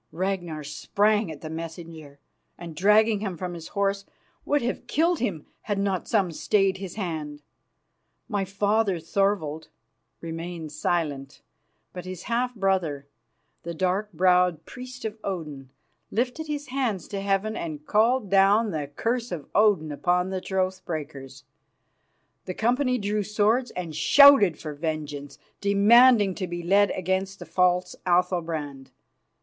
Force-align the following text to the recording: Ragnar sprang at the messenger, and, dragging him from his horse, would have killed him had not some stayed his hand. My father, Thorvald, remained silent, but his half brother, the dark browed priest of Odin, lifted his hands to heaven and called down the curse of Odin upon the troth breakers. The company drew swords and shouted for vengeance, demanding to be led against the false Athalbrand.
Ragnar 0.11 0.63
sprang 0.63 1.31
at 1.31 1.41
the 1.41 1.49
messenger, 1.51 2.17
and, 2.57 2.75
dragging 2.75 3.19
him 3.19 3.37
from 3.37 3.53
his 3.53 3.67
horse, 3.77 4.03
would 4.45 4.63
have 4.63 4.87
killed 4.87 5.19
him 5.19 5.45
had 5.61 5.77
not 5.77 6.07
some 6.07 6.31
stayed 6.31 6.77
his 6.77 6.95
hand. 6.95 7.43
My 8.27 8.43
father, 8.43 8.99
Thorvald, 8.99 9.67
remained 10.19 10.71
silent, 10.71 11.43
but 11.93 12.05
his 12.05 12.23
half 12.23 12.55
brother, 12.55 13.05
the 13.61 13.75
dark 13.75 14.11
browed 14.11 14.65
priest 14.65 15.05
of 15.05 15.19
Odin, 15.23 15.69
lifted 16.09 16.47
his 16.47 16.69
hands 16.69 17.07
to 17.09 17.21
heaven 17.21 17.55
and 17.55 17.85
called 17.85 18.27
down 18.31 18.71
the 18.71 18.87
curse 18.87 19.31
of 19.31 19.49
Odin 19.53 19.91
upon 19.91 20.31
the 20.31 20.41
troth 20.41 20.83
breakers. 20.83 21.43
The 22.45 22.55
company 22.55 22.97
drew 22.97 23.21
swords 23.21 23.69
and 23.75 23.95
shouted 23.95 24.57
for 24.57 24.73
vengeance, 24.73 25.37
demanding 25.59 26.33
to 26.41 26.47
be 26.47 26.63
led 26.63 26.89
against 26.89 27.37
the 27.37 27.45
false 27.45 27.95
Athalbrand. 28.07 28.89